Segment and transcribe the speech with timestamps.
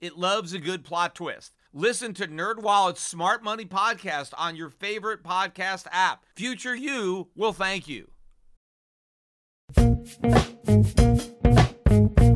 [0.00, 1.52] It loves a good plot twist.
[1.74, 6.24] Listen to NerdWallet's Smart Money podcast on your favorite podcast app.
[6.34, 8.10] Future you will thank you.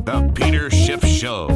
[0.03, 1.49] The Peter Schiff Show.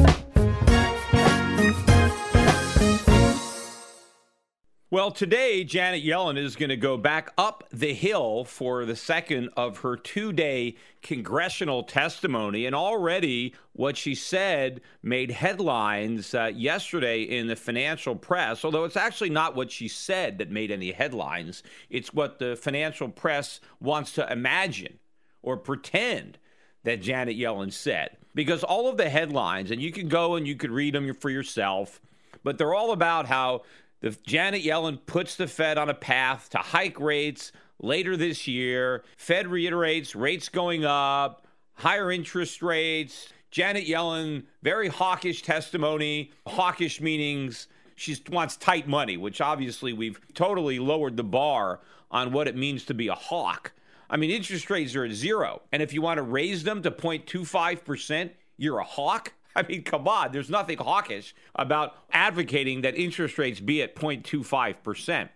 [4.92, 9.50] Well, today, Janet Yellen is going to go back up the hill for the second
[9.56, 12.66] of her two day congressional testimony.
[12.66, 18.96] And already what she said made headlines uh, yesterday in the financial press, although it's
[18.96, 21.62] actually not what she said that made any headlines.
[21.88, 24.98] It's what the financial press wants to imagine
[25.40, 26.36] or pretend
[26.82, 28.16] that Janet Yellen said.
[28.34, 31.30] Because all of the headlines, and you can go and you could read them for
[31.30, 32.00] yourself,
[32.42, 33.62] but they're all about how
[34.00, 39.04] the Janet Yellen puts the Fed on a path to hike rates later this year.
[39.16, 43.32] Fed reiterates rates going up, higher interest rates.
[43.50, 47.66] Janet Yellen, very hawkish testimony, hawkish meanings.
[47.96, 52.84] She wants tight money, which obviously we've totally lowered the bar on what it means
[52.86, 53.72] to be a hawk.
[54.08, 55.62] I mean, interest rates are at zero.
[55.72, 59.32] And if you want to raise them to 0.25%, you're a hawk.
[59.56, 65.28] I mean, come on, there's nothing hawkish about advocating that interest rates be at 0.25%.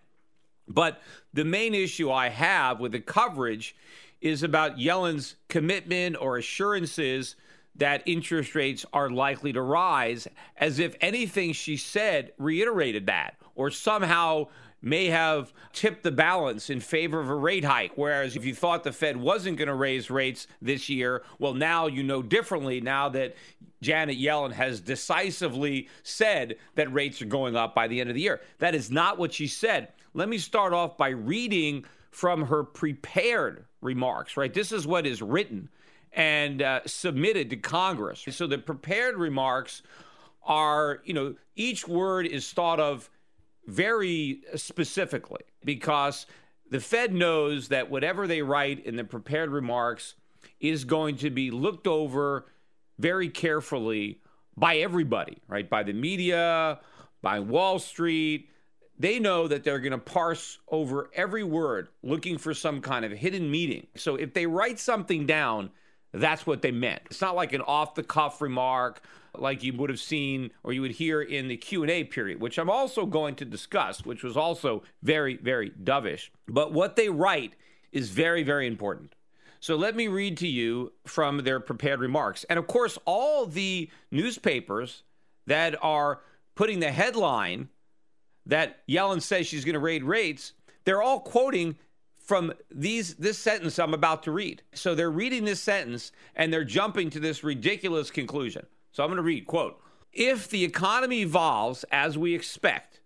[0.67, 1.01] But
[1.33, 3.75] the main issue I have with the coverage
[4.21, 7.35] is about Yellen's commitment or assurances
[7.75, 13.69] that interest rates are likely to rise, as if anything she said reiterated that or
[13.69, 14.47] somehow
[14.85, 17.93] may have tipped the balance in favor of a rate hike.
[17.95, 21.87] Whereas if you thought the Fed wasn't going to raise rates this year, well, now
[21.87, 23.35] you know differently now that
[23.81, 28.21] Janet Yellen has decisively said that rates are going up by the end of the
[28.21, 28.41] year.
[28.59, 29.89] That is not what she said.
[30.13, 34.53] Let me start off by reading from her prepared remarks, right?
[34.53, 35.67] This is what is written
[36.13, 38.23] and uh, submitted to Congress.
[38.29, 39.81] So the prepared remarks
[40.43, 43.09] are, you know, each word is thought of
[43.67, 46.25] very specifically because
[46.69, 50.15] the Fed knows that whatever they write in the prepared remarks
[50.59, 52.45] is going to be looked over
[52.97, 54.21] very carefully
[54.57, 55.69] by everybody, right?
[55.69, 56.79] By the media,
[57.21, 58.49] by Wall Street.
[58.97, 63.11] They know that they're going to parse over every word looking for some kind of
[63.11, 63.87] hidden meaning.
[63.97, 65.71] So if they write something down,
[66.13, 67.01] that's what they meant.
[67.07, 69.01] It's not like an off the cuff remark
[69.41, 72.69] like you would have seen or you would hear in the Q&A period, which I'm
[72.69, 76.29] also going to discuss, which was also very very dovish.
[76.47, 77.53] But what they write
[77.91, 79.15] is very very important.
[79.59, 82.43] So let me read to you from their prepared remarks.
[82.49, 85.03] And of course, all the newspapers
[85.47, 86.21] that are
[86.53, 87.69] putting the headline
[88.45, 90.53] that Yellen says she's going to raise rates,
[90.83, 91.77] they're all quoting
[92.25, 94.61] from these this sentence I'm about to read.
[94.73, 98.65] So they're reading this sentence and they're jumping to this ridiculous conclusion.
[98.95, 99.77] So I'm going to read, quote,
[100.13, 103.01] if the economy evolves as we expect,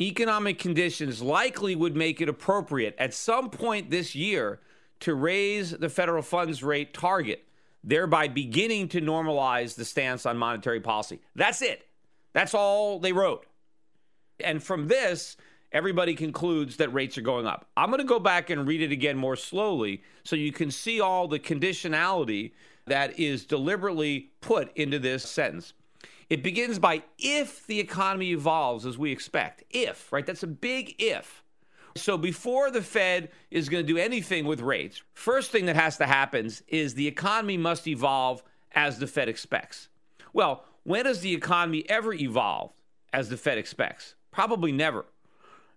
[0.00, 4.58] economic conditions likely would make it appropriate at some point this year
[4.98, 7.44] to raise the federal funds rate target,
[7.84, 11.20] thereby beginning to normalize the stance on monetary policy.
[11.36, 11.86] That's it.
[12.32, 13.46] That's all they wrote.
[14.42, 15.36] And from this,
[15.70, 17.68] everybody concludes that rates are going up.
[17.76, 21.00] I'm going to go back and read it again more slowly so you can see
[21.00, 22.50] all the conditionality
[22.90, 25.72] that is deliberately put into this sentence.
[26.28, 29.64] It begins by if the economy evolves as we expect.
[29.70, 30.24] If, right?
[30.24, 31.42] That's a big if.
[31.96, 35.96] So before the Fed is going to do anything with rates, first thing that has
[35.96, 39.88] to happen is the economy must evolve as the Fed expects.
[40.32, 42.74] Well, when has the economy ever evolved
[43.12, 44.14] as the Fed expects?
[44.30, 45.06] Probably never.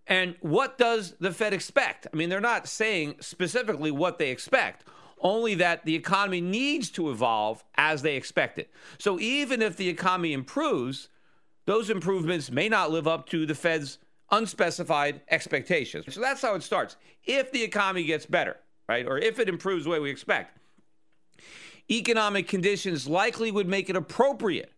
[0.06, 2.08] And what does the Fed expect?
[2.14, 4.86] I mean, they're not saying specifically what they expect,
[5.24, 8.70] only that the economy needs to evolve as they expect it.
[9.00, 11.08] So even if the economy improves,
[11.66, 13.98] those improvements may not live up to the Fed's
[14.32, 16.14] unspecified expectations.
[16.14, 16.98] So that's how it starts.
[17.24, 18.58] If the economy gets better,
[18.90, 20.58] right, or if it improves the way we expect,
[21.90, 24.72] economic conditions likely would make it appropriate.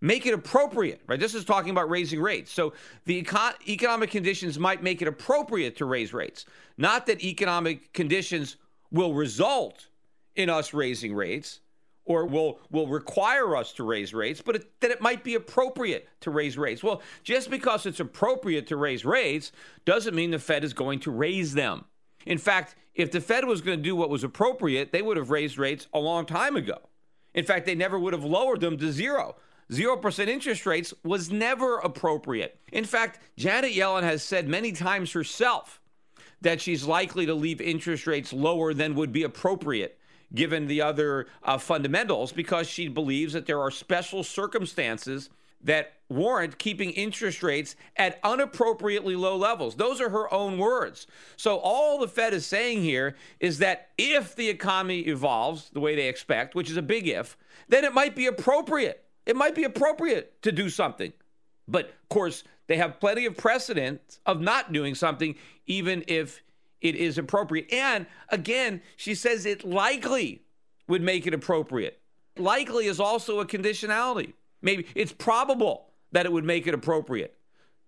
[0.00, 1.18] Make it appropriate, right?
[1.18, 2.52] This is talking about raising rates.
[2.52, 2.72] So
[3.04, 6.46] the econ- economic conditions might make it appropriate to raise rates.
[6.76, 8.56] Not that economic conditions
[8.90, 9.86] will result
[10.34, 11.60] in us raising rates
[12.04, 16.08] or will will require us to raise rates, but it, that it might be appropriate
[16.20, 16.82] to raise rates.
[16.82, 19.52] Well, just because it's appropriate to raise rates
[19.84, 21.84] doesn't mean the Fed is going to raise them.
[22.24, 25.30] In fact, if the Fed was going to do what was appropriate, they would have
[25.30, 26.78] raised rates a long time ago.
[27.34, 29.36] In fact, they never would have lowered them to zero.
[29.70, 32.58] 0% interest rates was never appropriate.
[32.72, 35.80] In fact, Janet Yellen has said many times herself
[36.40, 39.98] that she's likely to leave interest rates lower than would be appropriate
[40.34, 45.30] given the other uh, fundamentals because she believes that there are special circumstances
[45.62, 49.74] that warrant keeping interest rates at unappropriately low levels.
[49.74, 51.06] Those are her own words.
[51.36, 55.96] So, all the Fed is saying here is that if the economy evolves the way
[55.96, 57.36] they expect, which is a big if,
[57.68, 59.04] then it might be appropriate.
[59.26, 61.12] It might be appropriate to do something.
[61.66, 65.34] But, of course, they have plenty of precedent of not doing something,
[65.68, 66.42] even if
[66.80, 67.72] it is appropriate.
[67.72, 70.42] And again, she says it likely
[70.88, 72.00] would make it appropriate.
[72.36, 74.32] Likely is also a conditionality.
[74.62, 77.34] Maybe it's probable that it would make it appropriate.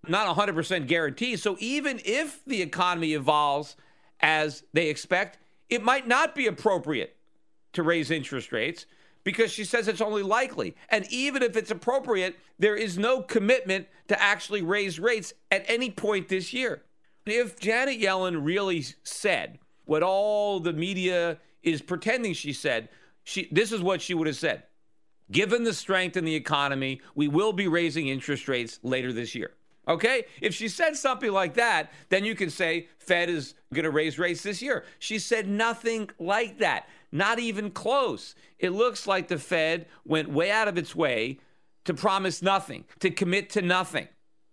[0.06, 1.36] Not 100% guarantee.
[1.36, 3.76] So even if the economy evolves
[4.20, 5.38] as they expect,
[5.68, 7.16] it might not be appropriate
[7.72, 8.86] to raise interest rates
[9.24, 10.74] because she says it's only likely.
[10.88, 15.90] And even if it's appropriate, there is no commitment to actually raise rates at any
[15.90, 16.82] point this year.
[17.30, 22.88] If Janet Yellen really said what all the media is pretending she said,
[23.24, 24.64] she, this is what she would have said.
[25.30, 29.52] Given the strength in the economy, we will be raising interest rates later this year.
[29.86, 30.24] Okay?
[30.40, 34.18] If she said something like that, then you can say Fed is going to raise
[34.18, 34.84] rates this year.
[34.98, 38.34] She said nothing like that, not even close.
[38.58, 41.38] It looks like the Fed went way out of its way
[41.84, 44.08] to promise nothing, to commit to nothing.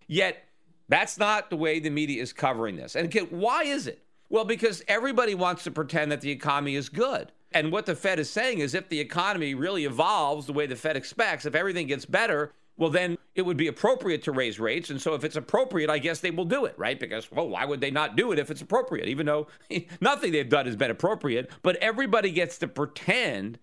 [0.07, 0.46] Yet
[0.89, 2.95] that's not the way the media is covering this.
[2.95, 4.03] And again, why is it?
[4.29, 7.31] Well, because everybody wants to pretend that the economy is good.
[7.53, 10.75] And what the Fed is saying is if the economy really evolves the way the
[10.75, 14.89] Fed expects, if everything gets better, well, then it would be appropriate to raise rates.
[14.89, 16.99] And so if it's appropriate, I guess they will do it, right?
[16.99, 19.07] Because, well, why would they not do it if it's appropriate?
[19.07, 19.47] Even though
[20.01, 21.49] nothing they've done has been appropriate.
[21.63, 23.59] But everybody gets to pretend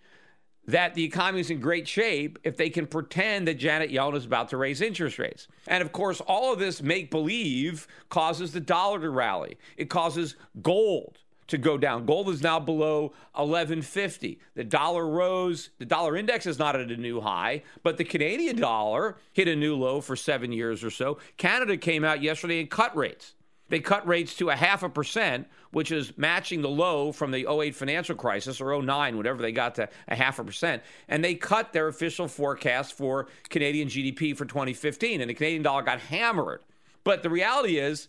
[0.66, 4.24] that the economy is in great shape if they can pretend that Janet Yellen is
[4.24, 5.48] about to raise interest rates.
[5.66, 9.58] And of course, all of this make believe causes the dollar to rally.
[9.76, 12.06] It causes gold to go down.
[12.06, 14.40] Gold is now below 1150.
[14.54, 15.68] The dollar rose.
[15.78, 19.54] The dollar index is not at a new high, but the Canadian dollar hit a
[19.54, 21.18] new low for 7 years or so.
[21.36, 23.34] Canada came out yesterday and cut rates.
[23.68, 27.46] They cut rates to a half a percent, which is matching the low from the
[27.50, 30.82] 08 financial crisis or 09, whatever they got to a half a percent.
[31.08, 35.82] And they cut their official forecast for Canadian GDP for 2015, and the Canadian dollar
[35.82, 36.60] got hammered.
[37.04, 38.08] But the reality is,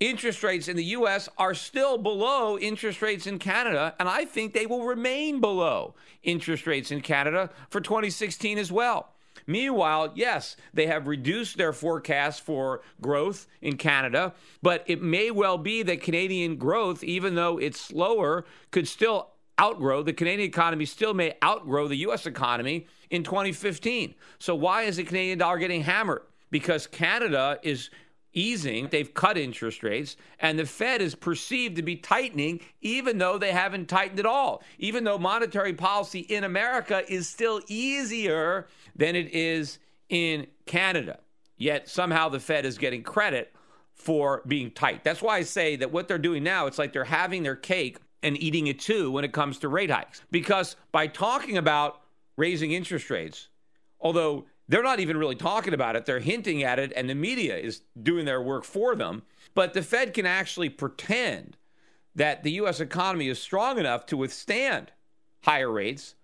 [0.00, 4.52] interest rates in the US are still below interest rates in Canada, and I think
[4.52, 9.14] they will remain below interest rates in Canada for 2016 as well.
[9.46, 15.58] Meanwhile, yes, they have reduced their forecast for growth in Canada, but it may well
[15.58, 19.30] be that Canadian growth, even though it's slower, could still
[19.60, 24.14] outgrow, the Canadian economy still may outgrow the US economy in 2015.
[24.38, 26.22] So, why is the Canadian dollar getting hammered?
[26.50, 27.90] Because Canada is
[28.32, 33.38] easing, they've cut interest rates, and the Fed is perceived to be tightening, even though
[33.38, 34.62] they haven't tightened at all.
[34.78, 38.66] Even though monetary policy in America is still easier
[38.96, 39.78] than it is
[40.08, 41.18] in Canada.
[41.56, 43.52] Yet somehow the Fed is getting credit
[43.94, 45.04] for being tight.
[45.04, 47.98] That's why I say that what they're doing now, it's like they're having their cake
[48.22, 50.22] and eating it too when it comes to rate hikes.
[50.30, 52.00] Because by talking about
[52.36, 53.48] raising interest rates,
[54.00, 56.06] although they're not even really talking about it.
[56.06, 59.22] They're hinting at it, and the media is doing their work for them.
[59.52, 61.56] But the Fed can actually pretend
[62.14, 62.78] that the U.S.
[62.78, 64.92] economy is strong enough to withstand
[65.42, 66.14] higher rates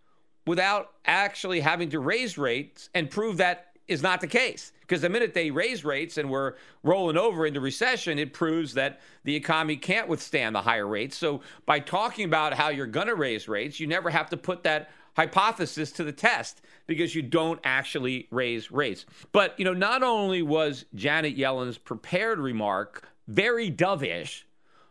[0.47, 4.71] without actually having to raise rates and prove that is not the case.
[4.81, 9.01] Because the minute they raise rates and we're rolling over into recession, it proves that
[9.25, 11.17] the economy can't withstand the higher rates.
[11.17, 14.63] So by talking about how you're going to raise rates, you never have to put
[14.63, 19.07] that hypothesis to the test because you don't actually raise rates.
[19.33, 24.43] But, you know, not only was Janet Yellen's prepared remark very dovish,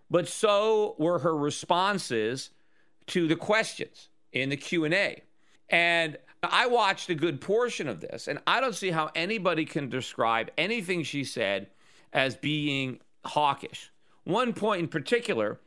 [0.09, 2.49] but so were her responses
[3.07, 5.21] to the questions in the Q&A.
[5.69, 9.89] And I watched a good portion of this, and I don't see how anybody can
[9.89, 11.67] describe anything she said
[12.13, 13.91] as being hawkish.
[14.23, 15.59] One point in particular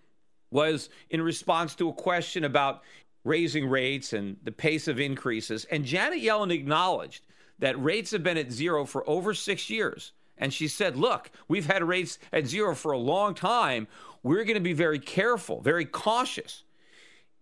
[0.50, 2.82] was in response to a question about
[3.24, 5.64] raising rates and the pace of increases.
[5.66, 7.24] And Janet Yellen acknowledged
[7.58, 10.12] that rates have been at zero for over six years.
[10.36, 13.88] And she said, look, we've had rates at zero for a long time.
[14.22, 16.62] We're going to be very careful, very cautious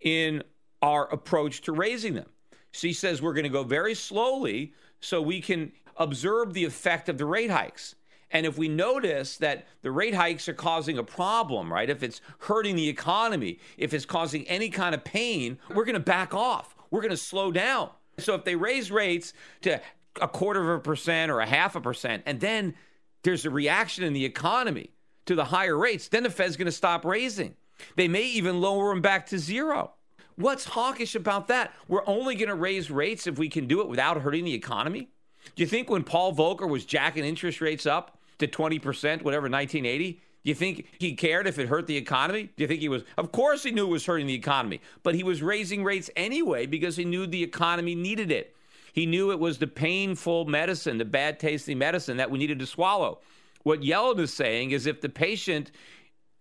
[0.00, 0.42] in
[0.80, 2.28] our approach to raising them.
[2.70, 7.18] She says we're going to go very slowly so we can observe the effect of
[7.18, 7.94] the rate hikes.
[8.30, 11.88] And if we notice that the rate hikes are causing a problem, right?
[11.88, 16.00] If it's hurting the economy, if it's causing any kind of pain, we're going to
[16.00, 16.74] back off.
[16.90, 17.90] We're going to slow down.
[18.18, 19.80] So if they raise rates to
[20.20, 22.74] a quarter of a percent or a half a percent, and then
[23.22, 24.90] there's a reaction in the economy
[25.26, 27.54] to the higher rates, then the Fed's going to stop raising.
[27.96, 29.92] They may even lower them back to zero.
[30.36, 31.74] What's hawkish about that?
[31.88, 35.08] We're only going to raise rates if we can do it without hurting the economy.
[35.54, 40.12] Do you think when Paul Volcker was jacking interest rates up to 20%, whatever, 1980,
[40.12, 42.50] do you think he cared if it hurt the economy?
[42.56, 43.02] Do you think he was?
[43.18, 46.66] Of course, he knew it was hurting the economy, but he was raising rates anyway
[46.66, 48.54] because he knew the economy needed it.
[48.92, 52.66] He knew it was the painful medicine, the bad tasting medicine that we needed to
[52.66, 53.18] swallow.
[53.64, 55.72] What Yellen is saying is if the patient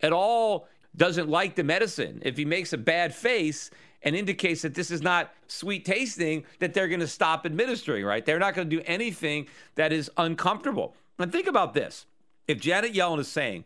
[0.00, 3.70] at all doesn't like the medicine, if he makes a bad face
[4.02, 8.24] and indicates that this is not sweet tasting, that they're going to stop administering, right?
[8.24, 10.94] They're not going to do anything that is uncomfortable.
[11.18, 12.06] And think about this
[12.46, 13.64] if Janet Yellen is saying,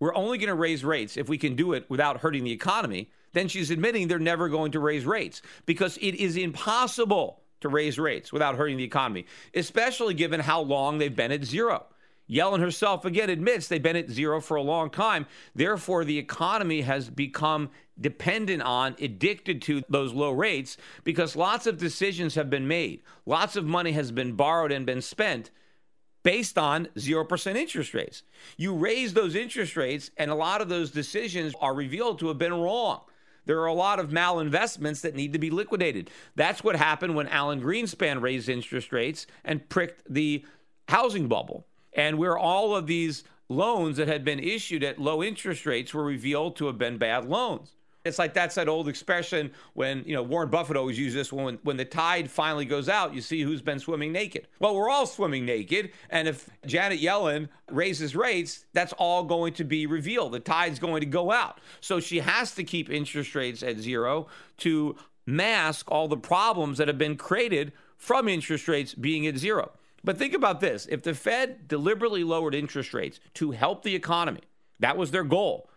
[0.00, 3.10] we're only going to raise rates if we can do it without hurting the economy,
[3.32, 7.98] then she's admitting they're never going to raise rates because it is impossible to raise
[7.98, 11.86] rates without hurting the economy, especially given how long they've been at zero.
[12.28, 15.26] Yellen herself again admits they've been at zero for a long time.
[15.54, 17.70] Therefore, the economy has become
[18.00, 23.02] dependent on, addicted to those low rates because lots of decisions have been made.
[23.26, 25.50] Lots of money has been borrowed and been spent
[26.24, 28.24] based on 0% interest rates.
[28.56, 32.38] You raise those interest rates, and a lot of those decisions are revealed to have
[32.38, 33.02] been wrong.
[33.46, 36.10] There are a lot of malinvestments that need to be liquidated.
[36.34, 40.44] That's what happened when Alan Greenspan raised interest rates and pricked the
[40.88, 45.66] housing bubble and where all of these loans that had been issued at low interest
[45.66, 47.74] rates were revealed to have been bad loans.
[48.04, 51.58] It's like that's that old expression when, you know, Warren Buffett always uses this when
[51.62, 54.46] when the tide finally goes out, you see who's been swimming naked.
[54.58, 59.64] Well, we're all swimming naked, and if Janet Yellen raises rates, that's all going to
[59.64, 60.32] be revealed.
[60.32, 61.60] The tide's going to go out.
[61.80, 64.26] So she has to keep interest rates at zero
[64.58, 64.96] to
[65.26, 69.72] mask all the problems that have been created from interest rates being at zero.
[70.02, 74.42] But think about this if the Fed deliberately lowered interest rates to help the economy,
[74.80, 75.70] that was their goal.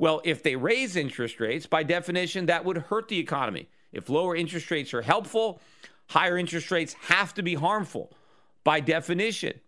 [0.00, 3.68] Well, if they raise interest rates, by definition, that would hurt the economy.
[3.92, 5.60] If lower interest rates are helpful,
[6.08, 8.10] higher interest rates have to be harmful
[8.64, 9.60] by definition.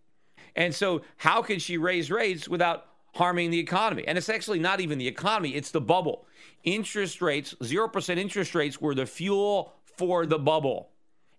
[0.55, 4.05] And so, how can she raise rates without harming the economy?
[4.07, 6.25] And it's actually not even the economy, it's the bubble.
[6.63, 10.89] Interest rates, 0% interest rates, were the fuel for the bubble.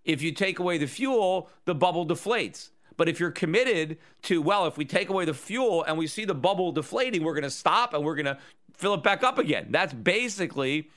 [0.05, 2.69] If you take away the fuel, the bubble deflates.
[2.95, 6.23] But if you're committed to, well, if we take away the fuel and we see
[6.23, 8.37] the bubble deflating, we're going to stop and we're going to
[8.77, 9.67] fill it back up again.
[9.69, 10.89] That's basically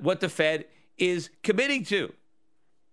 [0.00, 0.66] what the Fed
[0.98, 2.12] is committing to.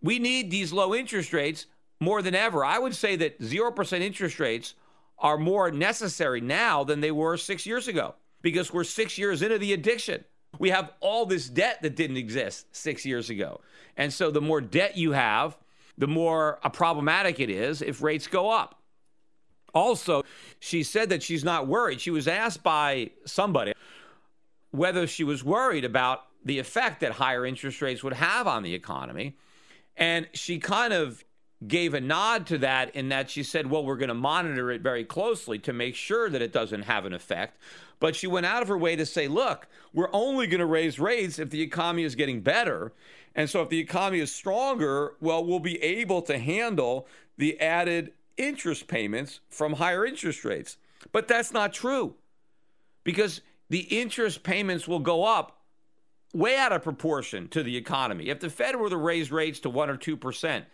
[0.02, 1.66] We need these low interest rates
[2.00, 2.66] more than ever.
[2.66, 4.76] I would say that 0% interest rates
[5.18, 9.58] are more necessary now than they were six years ago because we're six years into
[9.58, 10.24] the addiction.
[10.60, 13.62] We have all this debt that didn't exist six years ago.
[13.98, 15.58] And so the more debt you have,
[15.98, 18.80] the more uh, problematic it is if rates go up.
[19.74, 20.24] Also,
[20.60, 22.00] she said that she's not worried.
[22.00, 23.73] She was asked by somebody
[24.74, 28.74] whether she was worried about the effect that higher interest rates would have on the
[28.74, 29.38] economy.
[29.96, 31.24] And she kind of
[31.68, 34.82] gave a nod to that in that she said, well, we're going to monitor it
[34.82, 37.60] very closely to make sure that it doesn't have an effect.
[38.00, 41.00] But she went out of her way to say, look, we're only going to raise
[41.00, 42.94] rates if the economy is getting better.
[43.36, 48.13] And so if the economy is stronger, well, we'll be able to handle the added
[48.38, 50.77] interest payments from higher interest rates.
[51.12, 52.15] But that's not true
[53.03, 53.42] because
[53.74, 55.63] the interest payments will go up
[56.32, 58.30] way out of proportion to the economy.
[58.30, 60.65] If the Fed were to raise rates to 1 or 2%,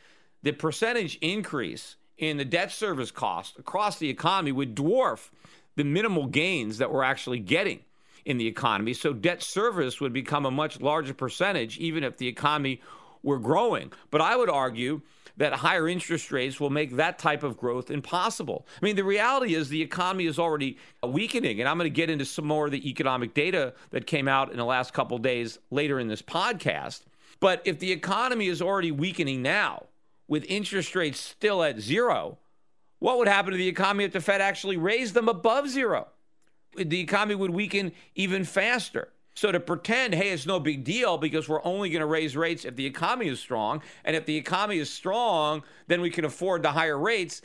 [0.43, 5.29] the percentage increase in the debt service cost across the economy would dwarf
[5.77, 7.79] the minimal gains that we're actually getting
[8.25, 8.93] in the economy.
[8.93, 12.81] So debt service would become a much larger percentage, even if the economy
[13.23, 13.91] were growing.
[14.11, 15.01] But I would argue
[15.37, 18.67] that higher interest rates will make that type of growth impossible.
[18.81, 22.09] I mean, the reality is the economy is already weakening, and I'm going to get
[22.09, 25.57] into some more of the economic data that came out in the last couple days
[25.71, 27.03] later in this podcast.
[27.39, 29.85] But if the economy is already weakening now,
[30.27, 32.37] with interest rates still at zero,
[32.99, 36.07] what would happen to the economy if the Fed actually raised them above zero?
[36.75, 39.09] The economy would weaken even faster.
[39.39, 42.65] So to pretend, hey, it's no big deal because we're only going to raise rates
[42.65, 46.61] if the economy is strong, and if the economy is strong, then we can afford
[46.61, 47.41] the higher rates,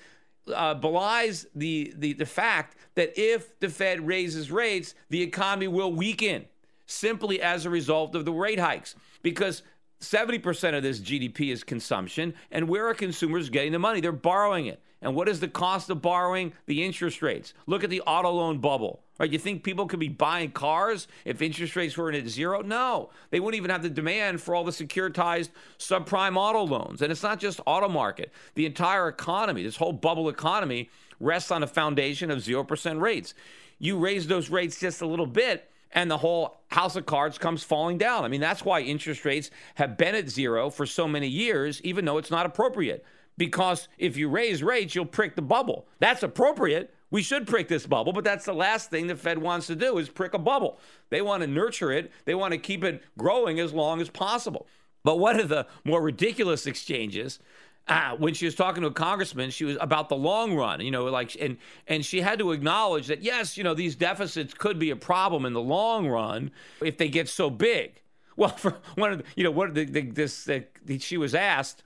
[0.52, 5.92] uh, belies the, the the fact that if the Fed raises rates, the economy will
[5.92, 6.46] weaken
[6.86, 8.96] simply as a result of the rate hikes.
[9.22, 9.62] Because
[10.00, 12.34] 70% of this GDP is consumption.
[12.50, 14.00] And where are consumers getting the money?
[14.00, 14.82] They're borrowing it.
[15.04, 16.54] And what is the cost of borrowing?
[16.66, 17.52] The interest rates.
[17.66, 19.02] Look at the auto loan bubble.
[19.18, 19.30] Right?
[19.30, 22.62] You think people could be buying cars if interest rates were at zero?
[22.62, 23.10] No.
[23.30, 27.02] They wouldn't even have the demand for all the securitized subprime auto loans.
[27.02, 28.32] And it's not just auto market.
[28.54, 33.34] The entire economy, this whole bubble economy, rests on a foundation of 0% rates.
[33.78, 37.62] You raise those rates just a little bit, and the whole house of cards comes
[37.62, 38.24] falling down.
[38.24, 42.04] I mean, that's why interest rates have been at zero for so many years, even
[42.04, 43.04] though it's not appropriate.
[43.36, 45.86] Because if you raise rates, you'll prick the bubble.
[45.98, 46.94] That's appropriate.
[47.10, 49.98] We should prick this bubble, but that's the last thing the Fed wants to do
[49.98, 50.78] is prick a bubble.
[51.10, 52.10] They want to nurture it.
[52.24, 54.66] They want to keep it growing as long as possible.
[55.04, 57.38] But one of the more ridiculous exchanges
[57.86, 60.90] uh, when she was talking to a congressman, she was about the long run, you
[60.90, 64.78] know, like, and and she had to acknowledge that yes, you know, these deficits could
[64.78, 66.50] be a problem in the long run
[66.80, 68.00] if they get so big.
[68.36, 70.64] Well, for one of the, you know, what the, the, this the,
[70.98, 71.82] she was asked,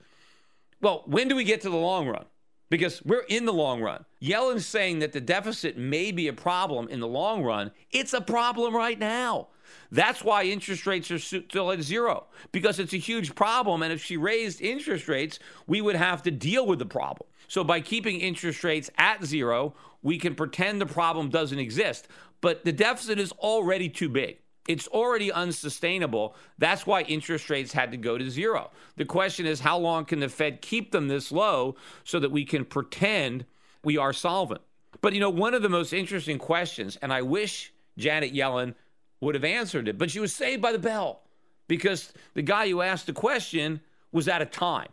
[0.81, 2.25] well, when do we get to the long run?
[2.69, 4.05] Because we're in the long run.
[4.19, 7.71] Yellen's saying that the deficit may be a problem in the long run.
[7.91, 9.47] It's a problem right now.
[9.91, 13.81] That's why interest rates are still at zero because it's a huge problem.
[13.81, 17.27] And if she raised interest rates, we would have to deal with the problem.
[17.47, 22.07] So by keeping interest rates at zero, we can pretend the problem doesn't exist.
[22.41, 24.37] But the deficit is already too big.
[24.69, 26.35] It's already unsustainable.
[26.59, 28.69] That's why interest rates had to go to zero.
[28.97, 32.45] The question is how long can the Fed keep them this low so that we
[32.45, 33.45] can pretend
[33.83, 34.61] we are solvent?
[35.01, 38.75] But you know, one of the most interesting questions, and I wish Janet Yellen
[39.21, 39.97] would have answered it.
[39.97, 41.23] But she was saved by the bell
[41.67, 44.89] because the guy who asked the question was out of time.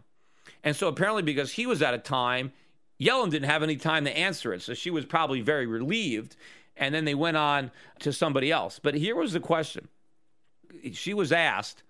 [0.64, 2.50] And so apparently, because he was out of time,
[2.98, 4.62] Yellen didn't have any time to answer it.
[4.62, 6.34] So she was probably very relieved.
[6.76, 8.78] And then they went on to somebody else.
[8.78, 9.88] But here was the question
[10.92, 11.82] she was asked,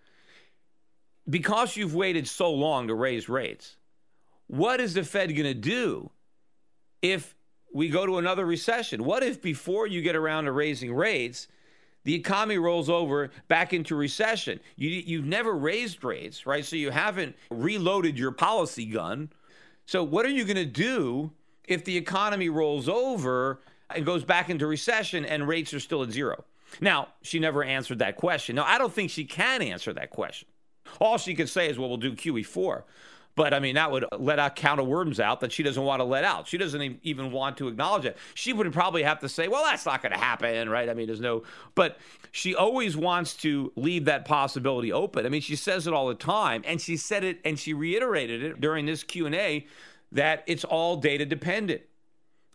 [1.29, 3.77] because you've waited so long to raise rates,
[4.47, 6.11] what is the Fed going to do
[7.03, 7.35] if
[7.75, 9.05] we go to another recession?
[9.05, 11.49] What if before you get around to raising rates,
[12.05, 14.61] the economy rolls over back into recession.
[14.77, 16.65] You, you've never raised rates, right?
[16.65, 19.31] So you haven't reloaded your policy gun.
[19.87, 21.33] So what are you going to do
[21.65, 26.11] if the economy rolls over and goes back into recession and rates are still at
[26.11, 26.45] zero?
[26.81, 28.57] Now, she never answered that question.
[28.57, 30.49] Now, I don't think she can answer that question.
[31.01, 32.83] All she could say is, well, we'll do QE4.
[33.37, 36.05] But I mean, that would let out counter worms out that she doesn't want to
[36.05, 36.49] let out.
[36.49, 38.17] She doesn't even want to acknowledge it.
[38.33, 40.89] She would probably have to say, well, that's not going to happen, right?
[40.89, 41.43] I mean, there's no,
[41.75, 41.99] but
[42.33, 45.27] she always wants to leave that possibility open.
[45.27, 48.43] I mean, she says it all the time, and she said it and she reiterated
[48.43, 49.67] it during this Q&A
[50.13, 51.83] that it's all data dependent.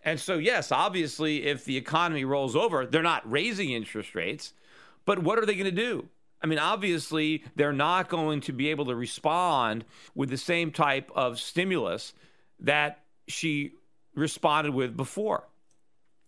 [0.03, 4.53] And so, yes, obviously, if the economy rolls over, they're not raising interest rates,
[5.05, 6.07] but what are they going to do?
[6.41, 9.85] I mean, obviously, they're not going to be able to respond
[10.15, 12.13] with the same type of stimulus
[12.61, 13.73] that she
[14.15, 15.47] responded with before.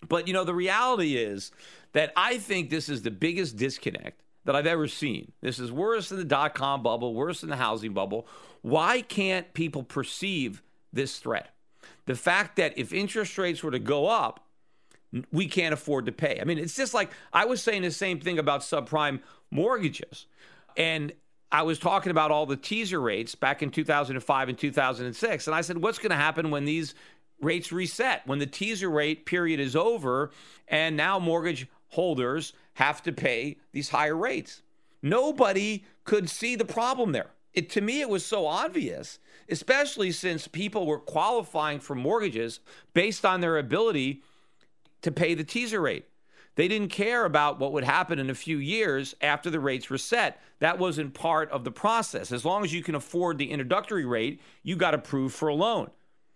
[0.07, 1.51] But, you know, the reality is
[1.93, 5.31] that I think this is the biggest disconnect that I've ever seen.
[5.41, 8.27] This is worse than the dot com bubble, worse than the housing bubble.
[8.61, 11.52] Why can't people perceive this threat?
[12.05, 14.45] The fact that if interest rates were to go up,
[15.31, 16.39] we can't afford to pay.
[16.41, 20.25] I mean, it's just like I was saying the same thing about subprime mortgages.
[20.75, 21.13] And
[21.51, 25.47] I was talking about all the teaser rates back in 2005 and 2006.
[25.47, 26.95] And I said, what's going to happen when these
[27.41, 30.31] rates reset, when the teaser rate period is over,
[30.67, 34.63] and now mortgage holders have to pay these higher rates?
[35.03, 37.29] Nobody could see the problem there.
[37.53, 42.59] It, to me, it was so obvious, especially since people were qualifying for mortgages
[42.93, 44.23] based on their ability
[45.01, 46.05] to pay the teaser rate.
[46.55, 49.97] They didn't care about what would happen in a few years after the rates were
[49.97, 50.39] set.
[50.59, 52.31] That wasn't part of the process.
[52.31, 55.89] As long as you can afford the introductory rate, you got approved for a loan.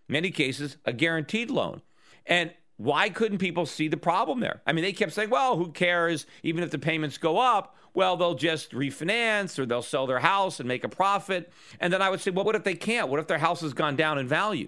[0.10, 1.82] In many cases, a guaranteed loan.
[2.26, 4.62] And why couldn't people see the problem there?
[4.66, 6.26] I mean, they kept saying, well, who cares?
[6.44, 10.60] Even if the payments go up, well, they'll just refinance or they'll sell their house
[10.60, 11.52] and make a profit.
[11.80, 13.10] And then I would say, well, what if they can't?
[13.10, 14.68] What if their house has gone down in value?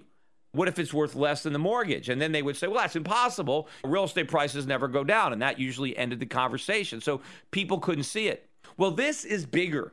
[0.50, 2.08] What if it's worth less than the mortgage?
[2.08, 3.68] And then they would say, well, that's impossible.
[3.84, 5.32] Real estate prices never go down.
[5.32, 7.00] And that usually ended the conversation.
[7.00, 7.20] So
[7.52, 8.48] people couldn't see it.
[8.76, 9.92] Well, this is bigger.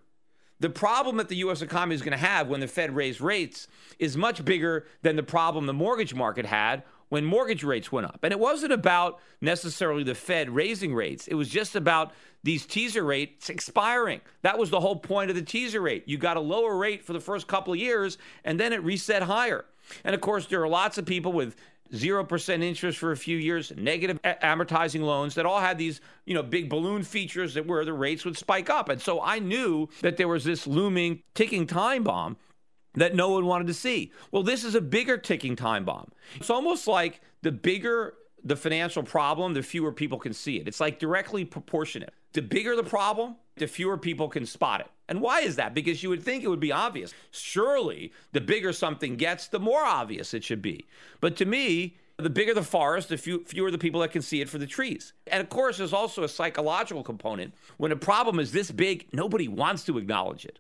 [0.60, 1.62] The problem that the U.S.
[1.62, 3.68] economy is going to have when the Fed raised rates
[4.00, 8.20] is much bigger than the problem the mortgage market had when mortgage rates went up.
[8.24, 12.12] And it wasn't about necessarily the Fed raising rates, it was just about
[12.44, 14.22] these teaser rates expiring.
[14.42, 16.04] That was the whole point of the teaser rate.
[16.06, 19.24] You got a lower rate for the first couple of years, and then it reset
[19.24, 19.66] higher.
[20.04, 21.56] And of course, there are lots of people with
[21.94, 26.44] 0% interest for a few years, negative amortizing loans that all had these, you know,
[26.44, 28.90] big balloon features that where the rates would spike up.
[28.90, 32.38] And so I knew that there was this looming ticking time bomb
[32.98, 34.12] that no one wanted to see.
[34.32, 36.12] Well, this is a bigger ticking time bomb.
[36.36, 40.68] It's almost like the bigger the financial problem, the fewer people can see it.
[40.68, 42.14] It's like directly proportionate.
[42.34, 44.88] The bigger the problem, the fewer people can spot it.
[45.10, 45.74] And why is that?
[45.74, 47.14] Because you would think it would be obvious.
[47.32, 50.86] Surely, the bigger something gets, the more obvious it should be.
[51.20, 54.42] But to me, the bigger the forest, the few, fewer the people that can see
[54.42, 55.14] it for the trees.
[55.28, 57.54] And of course, there's also a psychological component.
[57.78, 60.60] When a problem is this big, nobody wants to acknowledge it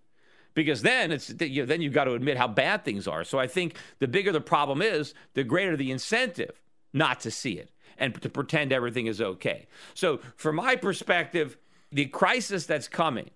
[0.58, 3.24] because then it's you know, then you've got to admit how bad things are.
[3.24, 6.60] So I think the bigger the problem is, the greater the incentive
[6.92, 9.68] not to see it and to pretend everything is okay.
[9.94, 11.58] So from my perspective,
[11.92, 13.30] the crisis that's coming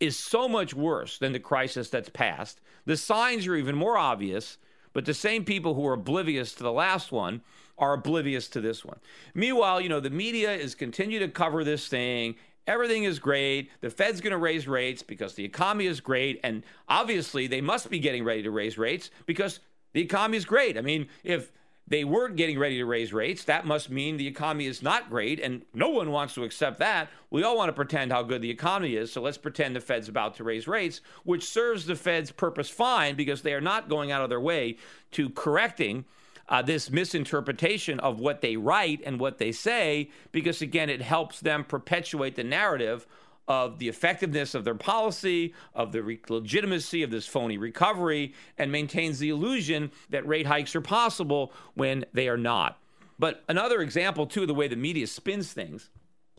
[0.00, 2.60] is so much worse than the crisis that's passed.
[2.86, 4.58] The signs are even more obvious,
[4.92, 7.42] but the same people who are oblivious to the last one
[7.78, 8.98] are oblivious to this one.
[9.32, 12.34] Meanwhile, you know, the media is continue to cover this thing.
[12.66, 13.70] Everything is great.
[13.80, 16.40] The Fed's going to raise rates because the economy is great.
[16.42, 19.60] And obviously, they must be getting ready to raise rates because
[19.92, 20.78] the economy is great.
[20.78, 21.52] I mean, if
[21.86, 23.44] they weren't getting ready to raise rates.
[23.44, 27.10] That must mean the economy is not great, and no one wants to accept that.
[27.30, 30.08] We all want to pretend how good the economy is, so let's pretend the Fed's
[30.08, 34.10] about to raise rates, which serves the Fed's purpose fine because they are not going
[34.10, 34.78] out of their way
[35.12, 36.06] to correcting.
[36.46, 41.40] Uh, this misinterpretation of what they write and what they say, because again, it helps
[41.40, 43.06] them perpetuate the narrative
[43.46, 48.70] of the effectiveness of their policy, of the re- legitimacy of this phony recovery, and
[48.70, 52.78] maintains the illusion that rate hikes are possible when they are not.
[53.18, 55.90] But another example, too, of the way the media spins things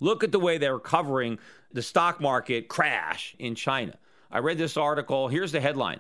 [0.02, 1.39] look at the way they're covering
[1.72, 3.98] the stock market crash in China.
[4.32, 5.28] I read this article.
[5.30, 6.00] Here's the headline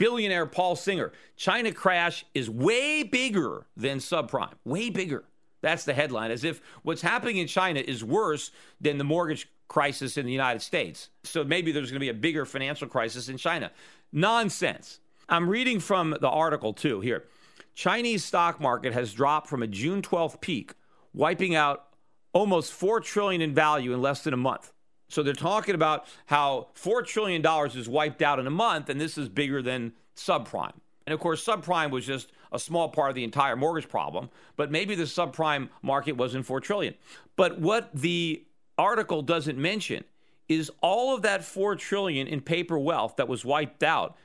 [0.00, 5.24] Billionaire Paul Singer China crash is way bigger than subprime, way bigger.
[5.60, 10.16] That's the headline, as if what's happening in China is worse than the mortgage crisis
[10.16, 11.10] in the United States.
[11.22, 13.70] So maybe there's going to be a bigger financial crisis in China.
[14.10, 15.00] Nonsense.
[15.28, 17.26] I'm reading from the article too here.
[17.74, 20.72] Chinese stock market has dropped from a June 12th peak,
[21.12, 21.88] wiping out
[22.32, 24.72] almost 4 trillion in value in less than a month.
[25.10, 29.00] So they're talking about how 4 trillion dollars is wiped out in a month and
[29.00, 30.72] this is bigger than subprime.
[31.06, 34.70] And of course, subprime was just a small part of the entire mortgage problem, but
[34.70, 36.94] maybe the subprime market wasn't 4 trillion.
[37.36, 38.44] But what the
[38.78, 40.04] article doesn't mention
[40.48, 44.16] is all of that 4 trillion in paper wealth that was wiped out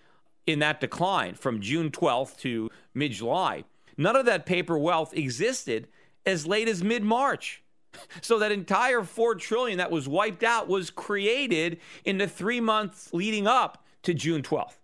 [0.46, 3.64] in that decline from June 12th to mid-July.
[3.98, 5.88] None of that paper wealth existed
[6.26, 7.64] as late as mid-March.
[8.22, 13.14] So that entire 4 trillion that was wiped out was created in the 3 months
[13.14, 14.78] leading up to June 12th.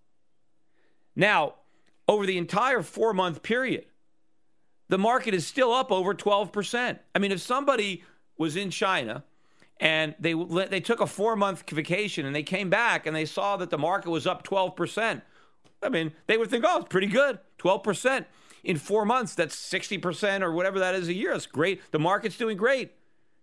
[1.16, 1.56] Now,
[2.08, 3.86] over the entire 4-month period,
[4.90, 7.00] the market is still up over 12%.
[7.16, 8.04] I mean, if somebody
[8.38, 9.24] was in China
[9.80, 10.34] and they
[10.70, 13.78] they took a four month vacation and they came back and they saw that the
[13.78, 15.22] market was up 12%.
[15.82, 17.40] I mean, they would think, oh, it's pretty good.
[17.58, 18.26] 12%
[18.64, 19.34] in four months.
[19.34, 21.32] That's 60% or whatever that is a year.
[21.32, 21.82] That's great.
[21.92, 22.92] The market's doing great.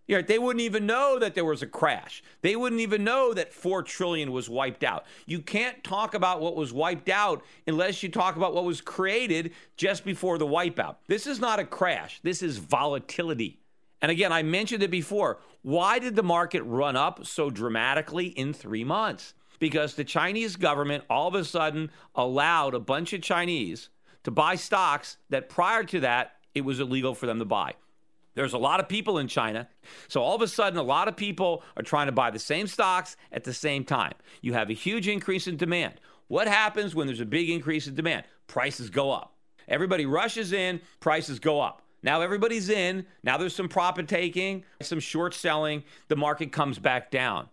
[0.09, 2.23] Know, they wouldn't even know that there was a crash.
[2.41, 5.05] They wouldn't even know that 4 trillion was wiped out.
[5.27, 9.53] You can't talk about what was wiped out unless you talk about what was created
[9.77, 10.97] just before the wipeout.
[11.09, 12.21] This is not a crash.
[12.23, 13.61] This is volatility.
[14.01, 15.41] And again, I mentioned it before.
[15.63, 19.35] Why did the market run up so dramatically in three months?
[19.59, 23.89] Because the Chinese government all of a sudden allowed a bunch of Chinese
[24.23, 27.75] to buy stocks that prior to that it was illegal for them to buy.
[28.39, 29.69] There's a lot of people in China.
[30.07, 32.69] So all of a sudden, a lot of people are trying to buy the same
[32.69, 34.13] stocks at the same time.
[34.43, 35.95] You have a huge increase in demand.
[36.29, 38.27] What happens when there's a big increase in demand?
[38.47, 39.35] Prices go up.
[39.67, 41.83] Everybody rushes in, prices go up.
[42.05, 43.07] Now everybody's in.
[43.25, 45.83] Now there's some profit taking, some short selling.
[46.07, 47.49] The market comes back down.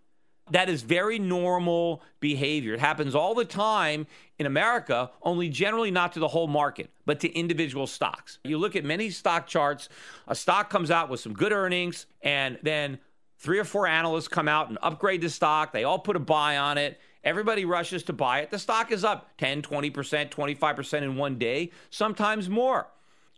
[0.51, 2.75] That is very normal behavior.
[2.75, 4.05] It happens all the time
[4.37, 8.37] in America, only generally not to the whole market, but to individual stocks.
[8.43, 9.89] You look at many stock charts,
[10.27, 12.99] a stock comes out with some good earnings, and then
[13.39, 15.73] three or four analysts come out and upgrade the stock.
[15.73, 16.99] They all put a buy on it.
[17.23, 18.51] Everybody rushes to buy it.
[18.51, 22.87] The stock is up 10, 20%, 25% in one day, sometimes more.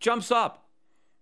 [0.01, 0.66] Jumps up.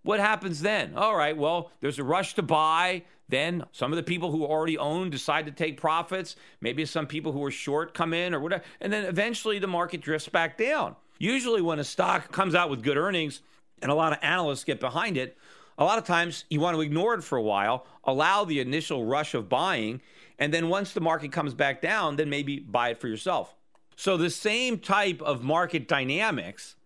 [0.06, 0.94] What happens then?
[0.94, 3.02] All right, well, there's a rush to buy.
[3.28, 6.36] Then some of the people who already own decide to take profits.
[6.60, 8.62] Maybe some people who are short come in or whatever.
[8.80, 10.94] And then eventually the market drifts back down.
[11.18, 13.40] Usually, when a stock comes out with good earnings
[13.82, 15.36] and a lot of analysts get behind it,
[15.76, 19.04] a lot of times you want to ignore it for a while, allow the initial
[19.04, 20.00] rush of buying,
[20.38, 23.56] and then once the market comes back down, then maybe buy it for yourself.
[23.96, 26.76] So the same type of market dynamics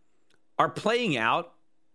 [0.58, 1.52] are playing out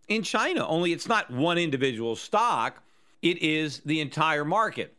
[0.07, 2.83] in China, only it's not one individual stock,
[3.21, 4.95] it is the entire market.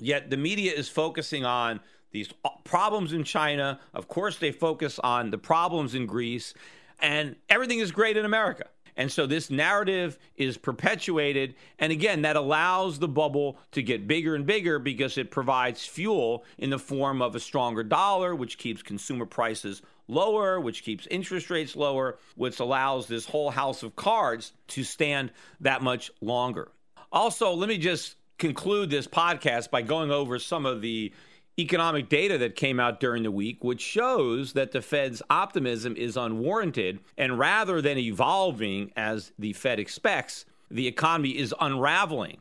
[0.00, 3.80] Yet the media is focusing on these uh, problems in China.
[3.94, 6.54] Of course, they focus on the problems in Greece,
[6.98, 8.66] and everything is great in America.
[8.96, 11.54] And so this narrative is perpetuated.
[11.78, 16.44] And again, that allows the bubble to get bigger and bigger because it provides fuel
[16.58, 21.50] in the form of a stronger dollar, which keeps consumer prices lower, which keeps interest
[21.50, 26.70] rates lower, which allows this whole house of cards to stand that much longer.
[27.10, 31.12] Also, let me just conclude this podcast by going over some of the
[31.58, 36.16] economic data that came out during the week, which shows that the Fed's optimism is
[36.16, 36.98] unwarranted.
[37.18, 42.38] And rather than evolving as the Fed expects, the economy is unraveling.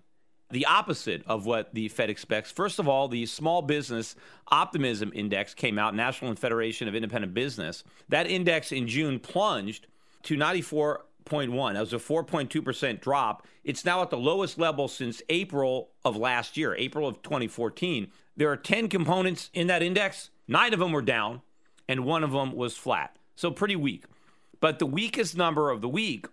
[0.51, 2.51] The opposite of what the Fed expects.
[2.51, 4.15] First of all, the Small Business
[4.49, 7.83] Optimism Index came out, National Federation of Independent Business.
[8.09, 9.87] That index in June plunged
[10.23, 11.73] to 94.1.
[11.73, 13.47] That was a 4.2% drop.
[13.63, 18.11] It's now at the lowest level since April of last year, April of 2014.
[18.35, 20.31] There are 10 components in that index.
[20.47, 21.41] Nine of them were down,
[21.87, 23.15] and one of them was flat.
[23.35, 24.03] So pretty weak.
[24.59, 26.27] But the weakest number of the week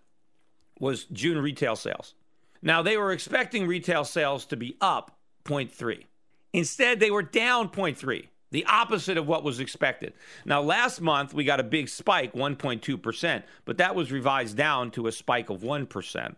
[0.80, 2.14] was June retail sales.
[2.62, 6.04] Now, they were expecting retail sales to be up 0.3.
[6.52, 10.12] Instead, they were down 0.3, the opposite of what was expected.
[10.44, 15.06] Now, last month, we got a big spike, 1.2%, but that was revised down to
[15.06, 16.34] a spike of 1%.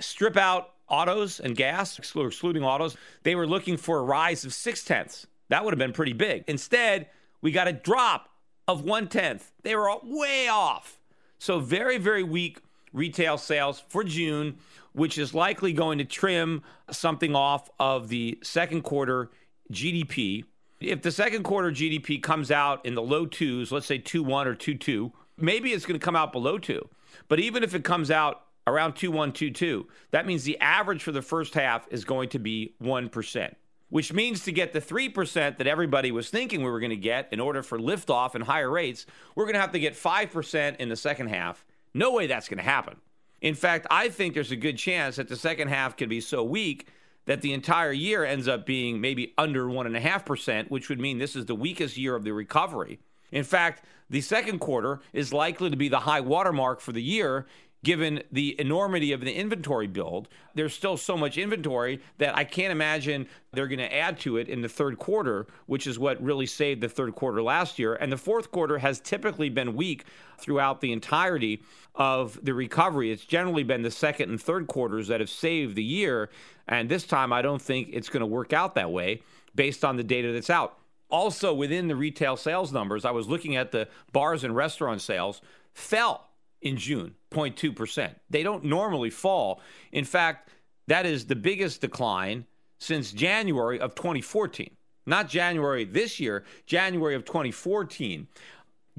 [0.00, 4.84] Strip out autos and gas, excluding autos, they were looking for a rise of six
[4.84, 5.26] tenths.
[5.48, 6.44] That would have been pretty big.
[6.46, 7.08] Instead,
[7.40, 8.30] we got a drop
[8.66, 9.52] of one tenth.
[9.62, 10.98] They were way off.
[11.38, 12.58] So, very, very weak
[12.94, 14.56] retail sales for June,
[14.92, 19.30] which is likely going to trim something off of the second quarter
[19.70, 20.44] GDP.
[20.80, 24.46] If the second quarter GDP comes out in the low twos, let's say 2 1
[24.46, 26.88] or 2 2, maybe it's going to come out below 2.
[27.28, 29.86] But even if it comes out around 2122.
[30.10, 33.54] That means the average for the first half is going to be 1%,
[33.90, 37.28] which means to get the 3% that everybody was thinking we were going to get
[37.32, 40.88] in order for liftoff and higher rates, we're going to have to get 5% in
[40.88, 41.64] the second half.
[41.94, 42.96] No way that's going to happen.
[43.40, 46.42] In fact, I think there's a good chance that the second half could be so
[46.42, 46.88] weak
[47.26, 51.46] that the entire year ends up being maybe under 1.5%, which would mean this is
[51.46, 52.98] the weakest year of the recovery.
[53.32, 57.46] In fact, the second quarter is likely to be the high watermark for the year
[57.84, 60.28] given the enormity of the inventory build.
[60.54, 64.48] There's still so much inventory that I can't imagine they're going to add to it
[64.48, 67.94] in the third quarter, which is what really saved the third quarter last year.
[67.94, 70.04] And the fourth quarter has typically been weak
[70.38, 71.62] throughout the entirety
[71.94, 73.12] of the recovery.
[73.12, 76.30] It's generally been the second and third quarters that have saved the year.
[76.66, 79.22] And this time, I don't think it's going to work out that way
[79.54, 80.78] based on the data that's out.
[81.10, 85.42] Also, within the retail sales numbers, I was looking at the bars and restaurant sales
[85.74, 86.30] fell
[86.64, 88.14] in June, 0.2%.
[88.30, 89.60] They don't normally fall.
[89.92, 90.48] In fact,
[90.88, 92.46] that is the biggest decline
[92.78, 94.70] since January of 2014.
[95.06, 98.26] Not January this year, January of 2014.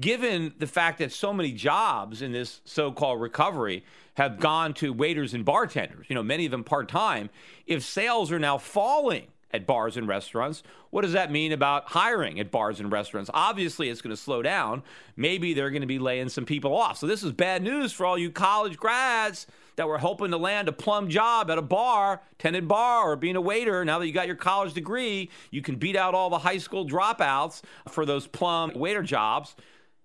[0.00, 4.92] Given the fact that so many jobs in this so called recovery have gone to
[4.92, 7.30] waiters and bartenders, you know, many of them part time,
[7.66, 10.62] if sales are now falling at bars and restaurants.
[10.90, 13.30] What does that mean about hiring at bars and restaurants?
[13.32, 14.82] Obviously, it's going to slow down.
[15.16, 16.98] Maybe they're going to be laying some people off.
[16.98, 20.68] So, this is bad news for all you college grads that were hoping to land
[20.68, 23.84] a plum job at a bar, tenant bar, or being a waiter.
[23.84, 26.86] Now that you got your college degree, you can beat out all the high school
[26.86, 29.54] dropouts for those plum waiter jobs.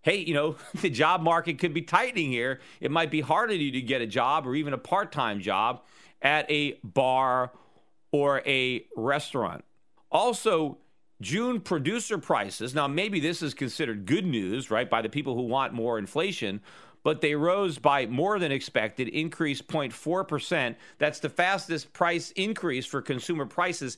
[0.04, 2.60] Hey, you know, the job market could be tightening here.
[2.80, 5.82] It might be harder to get a job or even a part time job
[6.22, 7.52] at a bar
[8.12, 9.64] or a restaurant.
[10.12, 10.78] Also,
[11.22, 12.74] June producer prices.
[12.74, 16.62] Now, maybe this is considered good news, right, by the people who want more inflation,
[17.04, 20.76] but they rose by more than expected, increased 0.4%.
[20.98, 23.98] That's the fastest price increase for consumer prices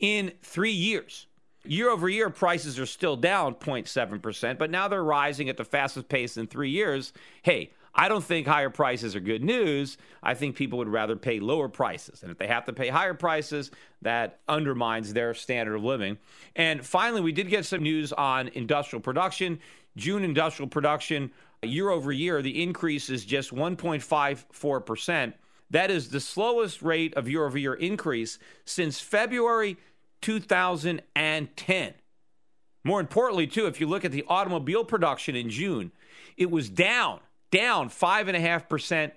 [0.00, 1.26] in three years.
[1.64, 6.08] Year over year, prices are still down 0.7%, but now they're rising at the fastest
[6.08, 7.12] pace in three years.
[7.42, 9.98] Hey, I don't think higher prices are good news.
[10.22, 12.22] I think people would rather pay lower prices.
[12.22, 16.18] And if they have to pay higher prices, that undermines their standard of living.
[16.56, 19.58] And finally, we did get some news on industrial production.
[19.96, 21.30] June industrial production,
[21.62, 25.34] year over year, the increase is just 1.54%.
[25.70, 29.76] That is the slowest rate of year over year increase since February
[30.22, 31.94] 2010.
[32.84, 35.92] More importantly, too, if you look at the automobile production in June,
[36.36, 37.20] it was down
[37.52, 39.12] down 5.5%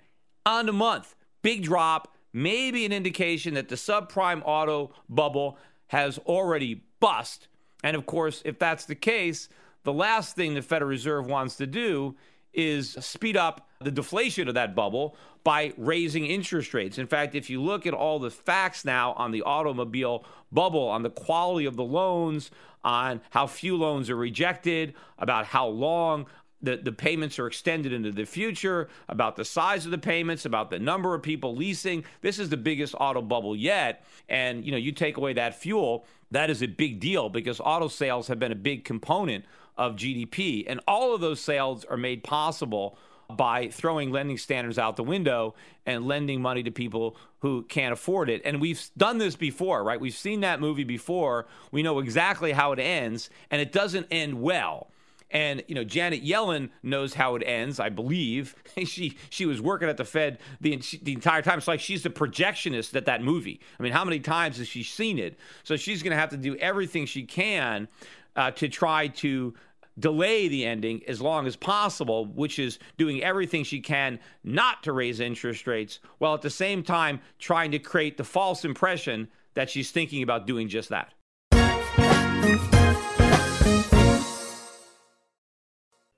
[0.45, 1.15] on the month.
[1.41, 7.47] Big drop, maybe an indication that the subprime auto bubble has already bust.
[7.83, 9.49] And of course, if that's the case,
[9.83, 12.15] the last thing the Federal Reserve wants to do
[12.53, 16.97] is speed up the deflation of that bubble by raising interest rates.
[16.97, 21.03] In fact, if you look at all the facts now on the automobile bubble, on
[21.03, 22.49] the quality of the loans,
[22.83, 26.25] on how few loans are rejected, about how long
[26.65, 30.69] the, the payments are extended into the future, about the size of the payments, about
[30.69, 32.03] the number of people leasing.
[32.21, 34.05] This is the biggest auto bubble yet.
[34.27, 37.87] And you know, you take away that fuel, that is a big deal because auto
[37.87, 39.45] sales have been a big component
[39.77, 40.65] of GDP.
[40.67, 42.97] And all of those sales are made possible
[43.29, 48.29] by throwing lending standards out the window and lending money to people who can't afford
[48.29, 48.41] it.
[48.45, 49.99] And we've done this before, right?
[49.99, 51.47] We've seen that movie before.
[51.71, 54.89] We know exactly how it ends, and it doesn't end well.
[55.31, 57.79] And you know, Janet Yellen knows how it ends.
[57.79, 61.57] I believe she she was working at the Fed the the entire time.
[61.57, 63.59] It's like she's the projectionist at that movie.
[63.79, 65.37] I mean, how many times has she seen it?
[65.63, 67.87] So she's going to have to do everything she can
[68.35, 69.53] uh, to try to
[69.97, 74.91] delay the ending as long as possible, which is doing everything she can not to
[74.91, 79.69] raise interest rates, while at the same time trying to create the false impression that
[79.69, 81.13] she's thinking about doing just that.